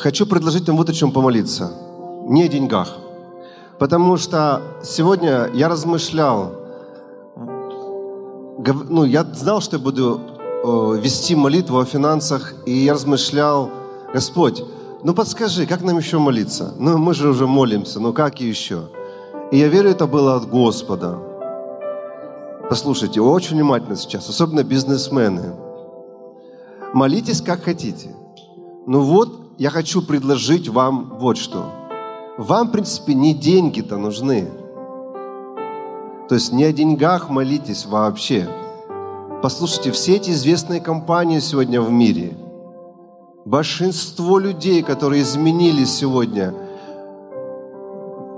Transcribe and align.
хочу 0.00 0.26
предложить 0.26 0.66
вам 0.68 0.76
вот 0.76 0.88
о 0.88 0.92
чем 0.92 1.12
помолиться. 1.12 1.72
Не 2.26 2.44
о 2.44 2.48
деньгах. 2.48 2.96
Потому 3.78 4.16
что 4.16 4.62
сегодня 4.82 5.50
я 5.54 5.68
размышлял, 5.68 6.52
ну, 8.88 9.04
я 9.04 9.24
знал, 9.24 9.60
что 9.60 9.76
я 9.76 9.82
буду 9.82 10.20
э, 10.64 11.00
вести 11.02 11.34
молитву 11.34 11.78
о 11.78 11.84
финансах, 11.84 12.54
и 12.66 12.72
я 12.72 12.92
размышлял, 12.92 13.70
Господь, 14.12 14.62
ну 15.02 15.14
подскажи, 15.14 15.66
как 15.66 15.82
нам 15.82 15.96
еще 15.96 16.18
молиться? 16.18 16.74
Ну, 16.78 16.98
мы 16.98 17.14
же 17.14 17.28
уже 17.28 17.46
молимся, 17.46 18.00
ну 18.00 18.12
как 18.12 18.40
еще? 18.40 18.90
И 19.50 19.58
я 19.58 19.68
верю, 19.68 19.90
это 19.90 20.06
было 20.06 20.36
от 20.36 20.48
Господа. 20.48 21.18
Послушайте, 22.68 23.20
очень 23.20 23.56
внимательно 23.56 23.96
сейчас, 23.96 24.28
особенно 24.28 24.62
бизнесмены. 24.62 25.54
Молитесь, 26.92 27.40
как 27.40 27.64
хотите. 27.64 28.14
Ну 28.86 29.00
вот, 29.00 29.49
я 29.60 29.68
хочу 29.68 30.00
предложить 30.00 30.68
вам 30.68 31.18
вот 31.20 31.36
что. 31.36 31.66
Вам, 32.38 32.68
в 32.68 32.72
принципе, 32.72 33.12
не 33.12 33.34
деньги-то 33.34 33.98
нужны. 33.98 34.48
То 36.30 36.34
есть 36.34 36.50
не 36.54 36.64
о 36.64 36.72
деньгах 36.72 37.28
молитесь 37.28 37.84
вообще. 37.84 38.48
Послушайте, 39.42 39.90
все 39.90 40.16
эти 40.16 40.30
известные 40.30 40.80
компании 40.80 41.40
сегодня 41.40 41.82
в 41.82 41.90
мире, 41.92 42.38
большинство 43.44 44.38
людей, 44.38 44.82
которые 44.82 45.20
изменились 45.20 45.90
сегодня, 45.90 46.54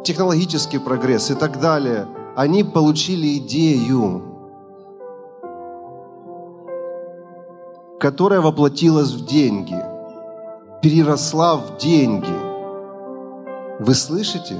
технологический 0.02 0.78
прогресс 0.78 1.30
и 1.30 1.34
так 1.34 1.60
далее, 1.60 2.08
они 2.34 2.64
получили 2.64 3.38
идею, 3.38 4.24
которая 8.00 8.40
воплотилась 8.40 9.12
в 9.12 9.24
деньги, 9.24 9.80
переросла 10.82 11.56
в 11.56 11.78
деньги. 11.78 12.34
Вы 13.78 13.94
слышите? 13.94 14.56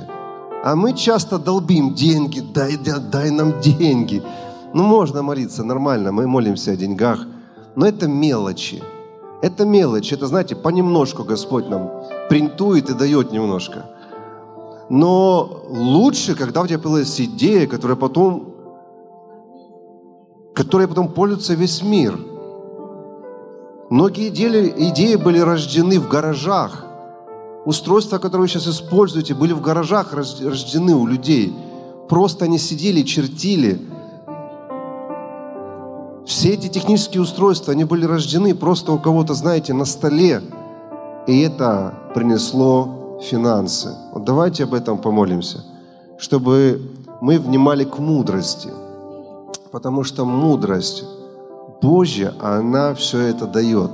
А 0.65 0.77
мы 0.77 0.95
часто 0.95 1.39
долбим 1.39 1.95
деньги, 1.95 2.41
дай, 2.41 2.77
дай, 2.77 3.01
дай 3.01 3.31
нам 3.31 3.61
деньги. 3.61 4.23
Ну, 4.73 4.85
можно 4.85 5.23
молиться 5.23 5.65
нормально, 5.65 6.13
мы 6.13 6.27
молимся 6.27 6.71
о 6.73 6.77
деньгах, 6.77 7.27
но 7.75 7.87
это 7.87 8.07
мелочи. 8.07 8.83
Это 9.43 9.65
мелочи, 9.65 10.15
это, 10.15 10.29
знаете, 10.29 10.55
понемножку 10.55 11.25
Господь 11.25 11.69
нам 11.69 11.91
принтует 12.29 12.89
и 12.89 12.95
дает 12.95 13.33
немножко. 13.33 13.87
Но 14.89 15.65
лучше, 15.69 16.37
когда 16.37 16.63
у 16.63 16.67
тебя 16.67 16.79
появилась 16.79 17.21
идея, 17.21 17.67
которая 17.67 17.97
потом, 17.97 18.55
которая 20.55 20.87
потом 20.87 21.09
пользуется 21.09 21.55
весь 21.55 21.83
мир. 21.83 22.17
Многие 23.93 24.29
идеи, 24.29 24.73
идеи 24.91 25.17
были 25.17 25.39
рождены 25.39 26.01
в 26.01 26.09
гаражах– 26.09 26.87
Устройства, 27.65 28.19
которые 28.19 28.43
вы 28.43 28.49
сейчас 28.49 28.67
используете, 28.67 29.35
были 29.35 29.53
в 29.53 29.61
гаражах 29.61 30.13
рождены 30.13 30.97
у 30.97 31.07
людей. 31.07 31.55
Просто 32.09 32.47
они 32.47 32.59
сидели, 32.59 33.03
чертили. 33.03 33.81
Все 36.27 36.55
эти 36.55 36.69
технические 36.69 37.23
устройства, 37.23 37.73
они 37.73 37.85
были 37.85 38.05
рождены 38.05 38.55
просто 38.55 38.93
у 38.93 38.99
кого-то, 38.99 39.35
знаете, 39.35 39.75
на 39.75 39.85
столе. 39.85 40.43
И 41.29 41.41
это 41.41 41.95
принесло 42.15 43.21
финансы. 43.23 43.95
Вот 44.13 44.25
давайте 44.25 44.65
об 44.65 44.75
этом 44.75 44.99
помолимся, 44.99 45.65
чтобы 46.19 46.83
мы 47.21 47.39
внимали 47.39 47.85
к 47.85 47.99
мудрости. 47.99 48.71
Потому 49.71 50.03
что 50.03 50.25
мудрость 50.25 51.05
Божья, 51.83 52.35
она 52.41 52.95
все 52.95 53.19
это 53.19 53.47
дает. 53.47 53.91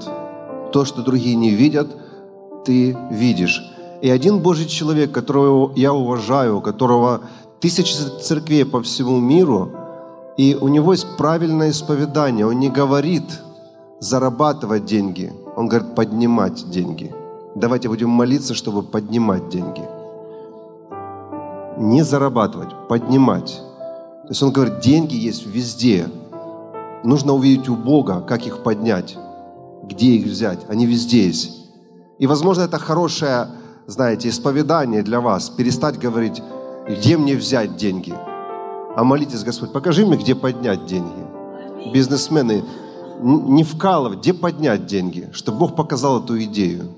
То, 0.72 0.84
что 0.84 1.03
другие 1.03 1.34
не 1.34 1.50
видят– 1.50 1.89
ты 2.69 2.95
видишь. 3.11 3.62
И 4.03 4.11
один 4.11 4.41
Божий 4.41 4.67
человек, 4.67 5.11
которого 5.11 5.72
я 5.75 5.95
уважаю, 5.95 6.61
которого 6.61 7.22
тысячи 7.61 7.95
церквей 8.20 8.67
по 8.67 8.83
всему 8.83 9.19
миру, 9.19 9.70
и 10.36 10.55
у 10.61 10.68
него 10.68 10.92
есть 10.92 11.07
правильное 11.17 11.70
исповедание. 11.70 12.46
Он 12.46 12.58
не 12.61 12.68
говорит 12.68 13.24
зарабатывать 14.01 14.84
деньги, 14.84 15.33
он 15.57 15.68
говорит 15.68 15.95
поднимать 15.95 16.70
деньги. 16.70 17.11
Давайте 17.55 17.89
будем 17.89 18.11
молиться, 18.11 18.52
чтобы 18.52 18.83
поднимать 18.83 19.48
деньги. 19.48 19.83
Не 21.79 22.02
зарабатывать, 22.02 22.68
поднимать. 22.89 23.63
То 24.24 24.29
есть 24.29 24.42
он 24.42 24.52
говорит, 24.52 24.80
деньги 24.80 25.14
есть 25.14 25.46
везде. 25.46 26.07
Нужно 27.05 27.33
увидеть 27.33 27.69
у 27.69 27.77
Бога, 27.77 28.20
как 28.20 28.47
их 28.47 28.63
поднять, 28.63 29.17
где 29.85 30.07
их 30.17 30.27
взять. 30.27 30.59
Они 30.69 30.86
везде 30.86 31.27
есть. 31.27 31.53
И, 32.19 32.27
возможно, 32.27 32.63
это 32.63 32.79
хорошее, 32.79 33.48
знаете, 33.86 34.29
исповедание 34.29 35.03
для 35.03 35.20
вас. 35.20 35.51
Перестать 35.51 35.98
говорить, 35.98 36.42
где 36.89 37.17
мне 37.17 37.37
взять 37.37 37.77
деньги. 37.77 38.14
А 38.97 39.05
молитесь, 39.05 39.45
Господь, 39.45 39.73
покажи 39.73 40.05
мне, 40.05 40.17
где 40.17 40.35
поднять 40.35 40.87
деньги. 40.87 41.92
Бизнесмены, 41.92 42.64
не 43.20 43.63
вкалывать, 43.63 44.19
где 44.20 44.35
поднять 44.35 44.87
деньги, 44.87 45.29
чтобы 45.33 45.58
Бог 45.58 45.77
показал 45.77 46.23
эту 46.23 46.42
идею. 46.42 46.91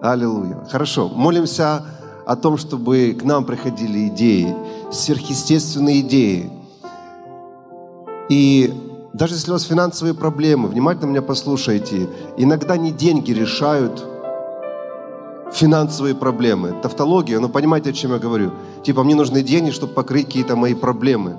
Аллилуйя. 0.00 0.66
Хорошо. 0.70 1.08
Молимся 1.08 1.84
о 2.24 2.36
том, 2.36 2.56
чтобы 2.56 3.16
к 3.18 3.22
нам 3.24 3.44
приходили 3.44 4.08
идеи, 4.08 4.54
сверхъестественные 4.90 6.00
идеи. 6.00 6.50
И 8.28 8.72
даже 9.12 9.34
если 9.34 9.50
у 9.50 9.54
вас 9.54 9.62
финансовые 9.62 10.14
проблемы, 10.14 10.68
внимательно 10.68 11.10
меня 11.10 11.22
послушайте, 11.22 12.08
иногда 12.36 12.76
не 12.76 12.90
деньги 12.90 13.32
решают 13.32 14.04
финансовые 15.52 16.14
проблемы. 16.14 16.74
Тавтология, 16.82 17.38
но 17.38 17.48
понимаете, 17.48 17.90
о 17.90 17.92
чем 17.92 18.12
я 18.12 18.18
говорю? 18.18 18.50
Типа, 18.82 19.04
мне 19.04 19.14
нужны 19.14 19.42
деньги, 19.42 19.70
чтобы 19.70 19.94
покрыть 19.94 20.26
какие-то 20.26 20.56
мои 20.56 20.74
проблемы. 20.74 21.36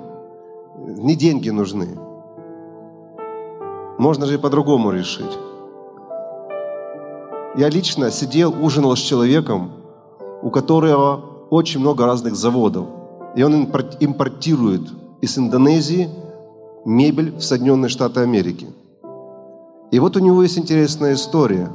Не 0.78 1.14
деньги 1.14 1.50
нужны. 1.50 1.88
Можно 3.98 4.26
же 4.26 4.34
и 4.34 4.38
по-другому 4.38 4.90
решить. 4.90 5.38
Я 7.56 7.68
лично 7.68 8.10
сидел, 8.10 8.54
ужинал 8.60 8.96
с 8.96 9.00
человеком, 9.00 9.72
у 10.42 10.50
которого 10.50 11.20
очень 11.50 11.80
много 11.80 12.06
разных 12.06 12.34
заводов. 12.34 12.86
И 13.36 13.42
он 13.42 13.68
импортирует 14.00 14.82
из 15.20 15.36
Индонезии– 15.36 16.08
мебель 16.84 17.36
в 17.36 17.42
Соединенные 17.42 17.88
Штаты 17.88 18.20
Америки. 18.20 18.68
И 19.90 19.98
вот 19.98 20.16
у 20.16 20.20
него 20.20 20.42
есть 20.42 20.58
интересная 20.58 21.14
история. 21.14 21.70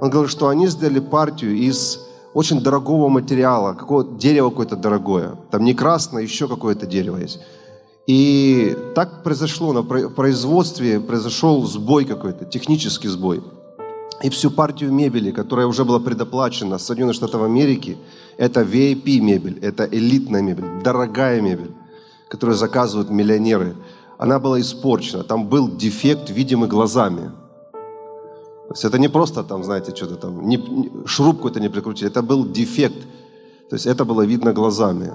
Он 0.00 0.10
говорит, 0.10 0.30
что 0.30 0.48
они 0.48 0.66
сделали 0.66 1.00
партию 1.00 1.54
из 1.54 2.00
очень 2.34 2.60
дорогого 2.60 3.08
материала, 3.08 3.74
какого 3.74 4.04
дерево 4.18 4.50
какое-то 4.50 4.76
дорогое. 4.76 5.36
Там 5.50 5.64
не 5.64 5.72
красное, 5.72 6.22
еще 6.22 6.48
какое-то 6.48 6.86
дерево 6.86 7.18
есть. 7.18 7.40
И 8.08 8.76
так 8.94 9.22
произошло 9.22 9.72
на 9.72 9.82
производстве, 9.82 11.00
произошел 11.00 11.64
сбой 11.64 12.04
какой-то, 12.04 12.44
технический 12.44 13.08
сбой. 13.08 13.42
И 14.22 14.30
всю 14.30 14.50
партию 14.50 14.92
мебели, 14.92 15.30
которая 15.30 15.66
уже 15.66 15.84
была 15.84 16.00
предоплачена 16.00 16.78
с 16.78 16.86
Соединенных 16.86 17.16
Штатов 17.16 17.42
Америки, 17.42 17.96
это 18.36 18.62
VIP 18.62 19.20
мебель, 19.20 19.58
это 19.60 19.84
элитная 19.84 20.42
мебель, 20.42 20.82
дорогая 20.82 21.40
мебель, 21.40 21.72
которую 22.28 22.56
заказывают 22.56 23.10
миллионеры– 23.10 23.76
она 24.18 24.38
была 24.38 24.60
испорчена. 24.60 25.22
Там 25.22 25.48
был 25.48 25.68
дефект, 25.68 26.30
видимый 26.30 26.68
глазами. 26.68 27.30
То 27.72 28.72
есть 28.72 28.84
это 28.84 28.98
не 28.98 29.08
просто 29.08 29.42
там, 29.42 29.62
знаете, 29.64 29.94
что-то 29.94 30.16
там, 30.16 30.48
не, 30.48 30.58
шуруп 31.06 31.36
какой-то 31.36 31.60
не 31.60 31.68
прикрутили, 31.68 32.10
это 32.10 32.22
был 32.22 32.46
дефект. 32.46 33.06
То 33.68 33.76
есть 33.76 33.86
это 33.86 34.04
было 34.04 34.22
видно 34.22 34.52
глазами. 34.52 35.12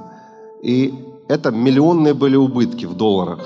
И 0.61 0.93
это 1.27 1.51
миллионные 1.51 2.13
были 2.13 2.35
убытки 2.35 2.85
в 2.85 2.95
долларах. 2.95 3.39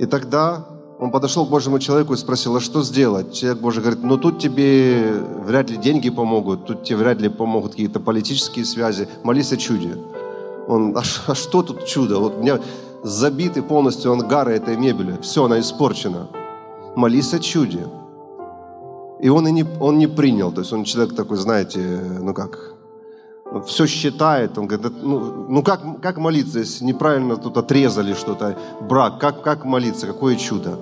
И 0.00 0.06
тогда 0.06 0.66
он 0.98 1.10
подошел 1.10 1.46
к 1.46 1.50
Божьему 1.50 1.78
человеку 1.78 2.14
и 2.14 2.16
спросил, 2.16 2.56
а 2.56 2.60
что 2.60 2.82
сделать? 2.82 3.32
Человек 3.32 3.60
Божий 3.60 3.82
говорит, 3.82 4.02
ну 4.02 4.16
тут 4.16 4.38
тебе 4.38 5.14
вряд 5.46 5.70
ли 5.70 5.76
деньги 5.76 6.10
помогут, 6.10 6.66
тут 6.66 6.84
тебе 6.84 6.98
вряд 6.98 7.20
ли 7.20 7.28
помогут 7.28 7.72
какие-то 7.72 8.00
политические 8.00 8.64
связи, 8.64 9.08
молись 9.22 9.52
о 9.52 9.56
чуде. 9.56 9.96
Он, 10.68 10.96
а, 10.96 11.02
а 11.26 11.34
что 11.34 11.62
тут 11.62 11.86
чудо? 11.86 12.18
Вот 12.18 12.36
у 12.36 12.42
меня 12.42 12.60
забитый 13.02 13.62
полностью 13.62 14.12
ангары 14.12 14.52
этой 14.52 14.76
мебели. 14.76 15.18
Все, 15.22 15.44
она 15.44 15.60
испорчена. 15.60 16.28
Молись 16.96 17.34
о 17.34 17.38
чуде. 17.38 17.86
И 19.20 19.28
он, 19.28 19.46
и 19.46 19.52
не, 19.52 19.64
он 19.80 19.98
не 19.98 20.06
принял. 20.06 20.52
То 20.52 20.60
есть 20.60 20.72
он 20.72 20.84
человек 20.84 21.14
такой, 21.14 21.36
знаете, 21.36 21.78
ну 22.20 22.34
как, 22.34 22.74
все 23.66 23.86
считает. 23.86 24.56
Он 24.58 24.66
говорит, 24.66 24.92
ну, 25.02 25.46
ну 25.48 25.62
как, 25.62 26.00
как 26.00 26.18
молиться, 26.18 26.60
если 26.60 26.84
неправильно 26.84 27.36
тут 27.36 27.56
отрезали 27.56 28.14
что-то, 28.14 28.56
брак, 28.80 29.18
как, 29.18 29.42
как 29.42 29.64
молиться, 29.64 30.06
какое 30.06 30.36
чудо. 30.36 30.78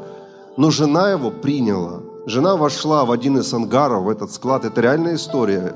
Но 0.57 0.71
жена 0.71 1.11
его 1.11 1.31
приняла. 1.31 2.01
Жена 2.27 2.57
вошла 2.57 3.05
в 3.05 3.13
один 3.13 3.39
из 3.39 3.53
ангаров, 3.55 4.05
в 4.05 4.09
этот 4.09 4.33
склад. 4.33 4.65
Это 4.65 4.81
реальная 4.81 5.15
история. 5.15 5.75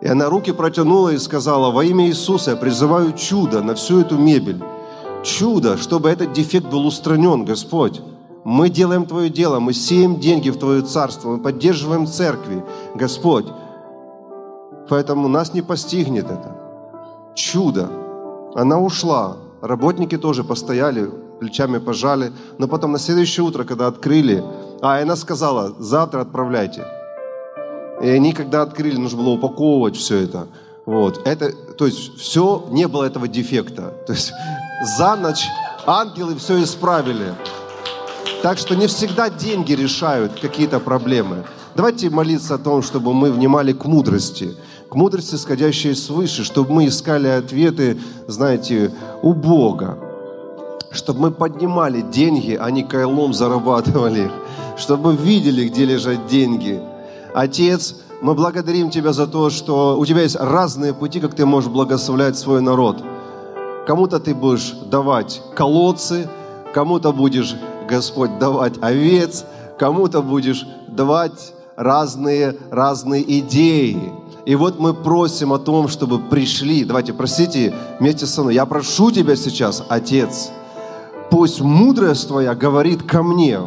И 0.00 0.06
она 0.06 0.28
руки 0.28 0.52
протянула 0.52 1.10
и 1.10 1.18
сказала, 1.18 1.72
во 1.72 1.84
имя 1.84 2.06
Иисуса 2.06 2.52
я 2.52 2.56
призываю 2.56 3.12
чудо 3.12 3.62
на 3.62 3.74
всю 3.74 4.00
эту 4.00 4.16
мебель 4.16 4.62
чудо, 5.28 5.76
чтобы 5.76 6.08
этот 6.08 6.32
дефект 6.32 6.66
был 6.66 6.86
устранен, 6.86 7.44
Господь. 7.44 8.00
Мы 8.44 8.70
делаем 8.70 9.04
Твое 9.04 9.28
дело, 9.28 9.60
мы 9.60 9.74
сеем 9.74 10.18
деньги 10.20 10.50
в 10.50 10.58
Твое 10.58 10.82
царство, 10.82 11.30
мы 11.30 11.38
поддерживаем 11.38 12.06
церкви, 12.06 12.64
Господь. 12.94 13.46
Поэтому 14.88 15.28
нас 15.28 15.52
не 15.52 15.60
постигнет 15.62 16.24
это. 16.24 16.56
Чудо. 17.34 17.90
Она 18.54 18.80
ушла. 18.80 19.36
Работники 19.60 20.16
тоже 20.16 20.44
постояли, 20.44 21.10
плечами 21.40 21.78
пожали. 21.78 22.32
Но 22.58 22.66
потом 22.68 22.92
на 22.92 22.98
следующее 22.98 23.44
утро, 23.44 23.64
когда 23.64 23.86
открыли, 23.86 24.42
а 24.80 25.02
она 25.02 25.16
сказала, 25.16 25.74
завтра 25.78 26.22
отправляйте. 26.22 26.86
И 28.02 28.08
они, 28.08 28.32
когда 28.32 28.62
открыли, 28.62 28.96
нужно 28.96 29.18
было 29.22 29.30
упаковывать 29.34 29.96
все 29.96 30.16
это. 30.16 30.46
Вот. 30.88 31.20
это 31.26 31.52
то 31.52 31.84
есть 31.84 32.18
все, 32.18 32.66
не 32.70 32.88
было 32.88 33.04
этого 33.04 33.28
дефекта. 33.28 33.92
То 34.06 34.14
есть 34.14 34.32
за 34.96 35.16
ночь 35.16 35.44
ангелы 35.86 36.34
все 36.36 36.62
исправили. 36.62 37.34
Так 38.42 38.56
что 38.56 38.74
не 38.74 38.86
всегда 38.86 39.28
деньги 39.28 39.74
решают 39.74 40.40
какие-то 40.40 40.80
проблемы. 40.80 41.44
Давайте 41.74 42.08
молиться 42.08 42.54
о 42.54 42.58
том, 42.58 42.82
чтобы 42.82 43.12
мы 43.12 43.30
внимали 43.30 43.74
к 43.74 43.84
мудрости, 43.84 44.56
к 44.88 44.94
мудрости, 44.94 45.34
сходящей 45.34 45.94
свыше, 45.94 46.42
чтобы 46.42 46.72
мы 46.72 46.88
искали 46.88 47.28
ответы, 47.28 47.98
знаете, 48.26 48.90
у 49.20 49.34
Бога, 49.34 49.98
чтобы 50.90 51.20
мы 51.20 51.30
поднимали 51.32 52.00
деньги, 52.00 52.58
а 52.58 52.70
не 52.70 52.82
кайлом 52.82 53.34
зарабатывали 53.34 54.24
их, 54.24 54.32
чтобы 54.78 55.14
видели, 55.14 55.68
где 55.68 55.84
лежат 55.84 56.26
деньги. 56.28 56.80
Отец, 57.34 57.96
мы 58.20 58.34
благодарим 58.34 58.90
Тебя 58.90 59.12
за 59.12 59.26
то, 59.26 59.50
что 59.50 59.98
у 59.98 60.04
Тебя 60.04 60.22
есть 60.22 60.36
разные 60.36 60.92
пути, 60.92 61.20
как 61.20 61.34
Ты 61.34 61.46
можешь 61.46 61.70
благословлять 61.70 62.36
свой 62.36 62.60
народ. 62.60 63.02
Кому-то 63.86 64.18
Ты 64.18 64.34
будешь 64.34 64.72
давать 64.90 65.40
колодцы, 65.54 66.28
кому-то 66.74 67.12
будешь 67.12 67.54
Господь, 67.88 68.38
давать 68.38 68.74
овец, 68.82 69.44
кому-то 69.78 70.22
будешь 70.22 70.66
давать 70.88 71.54
разные, 71.76 72.56
разные 72.70 73.22
идеи. 73.40 74.12
И 74.44 74.56
вот 74.56 74.78
мы 74.80 74.94
просим 74.94 75.52
о 75.52 75.58
том, 75.58 75.88
чтобы 75.88 76.18
пришли. 76.18 76.84
Давайте, 76.84 77.12
просите 77.12 77.74
вместе 78.00 78.26
со 78.26 78.42
мной. 78.42 78.54
Я 78.54 78.66
прошу 78.66 79.10
Тебя 79.10 79.36
сейчас, 79.36 79.84
Отец, 79.88 80.50
пусть 81.30 81.60
мудрость 81.60 82.26
Твоя 82.28 82.54
говорит 82.54 83.02
ко 83.04 83.22
мне, 83.22 83.60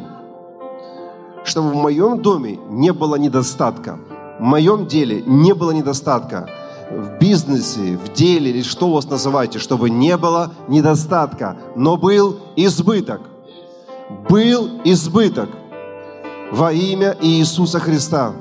чтобы 1.43 1.69
в 1.69 1.75
моем 1.75 2.21
доме 2.21 2.59
не 2.69 2.91
было 2.93 3.15
недостатка, 3.15 3.97
моем 4.43 4.87
деле 4.87 5.21
не 5.25 5.53
было 5.53 5.71
недостатка, 5.71 6.49
в 6.89 7.19
бизнесе, 7.19 7.97
в 7.97 8.11
деле 8.13 8.51
или 8.51 8.61
что 8.61 8.89
у 8.89 8.93
вас 8.93 9.09
называете, 9.09 9.59
чтобы 9.59 9.89
не 9.89 10.17
было 10.17 10.51
недостатка, 10.67 11.57
но 11.75 11.95
был 11.95 12.37
избыток 12.55 13.21
был 14.29 14.81
избыток 14.83 15.49
во 16.51 16.71
имя 16.71 17.17
Иисуса 17.21 17.79
Христа. 17.79 18.33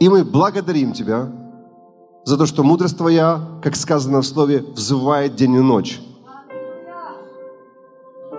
И 0.00 0.08
мы 0.08 0.24
благодарим 0.24 0.92
Тебя 0.92 1.28
за 2.24 2.38
то, 2.38 2.46
что 2.46 2.62
мудрость 2.62 2.96
Твоя, 2.96 3.40
как 3.62 3.76
сказано 3.76 4.20
в 4.20 4.26
Слове, 4.26 4.60
взывает 4.60 5.34
день 5.34 5.54
и 5.54 5.60
ночь. 5.60 6.00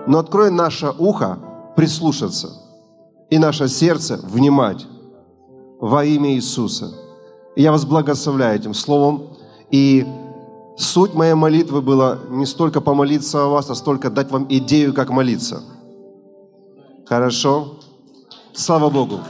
Но 0.06 0.18
открой 0.18 0.50
наше 0.50 0.92
ухо 0.98 1.38
прислушаться 1.76 2.50
и 3.30 3.38
наше 3.38 3.68
сердце 3.68 4.18
внимать 4.22 4.86
во 5.80 6.04
имя 6.04 6.34
Иисуса. 6.34 6.92
Я 7.56 7.72
вас 7.72 7.84
благословляю 7.84 8.58
этим 8.58 8.74
словом. 8.74 9.36
И 9.70 10.06
Суть 10.80 11.12
моей 11.12 11.34
молитвы 11.34 11.82
была 11.82 12.18
не 12.30 12.46
столько 12.46 12.80
помолиться 12.80 13.44
о 13.44 13.48
вас, 13.48 13.68
а 13.68 13.74
столько 13.74 14.08
дать 14.08 14.30
вам 14.30 14.46
идею, 14.48 14.94
как 14.94 15.10
молиться. 15.10 15.62
Хорошо? 17.06 17.76
Слава 18.54 18.88
Богу! 18.88 19.20